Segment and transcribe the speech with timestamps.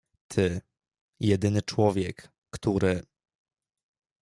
[0.29, 0.61] "Ty,
[1.19, 3.03] jedyny człowiek, który..."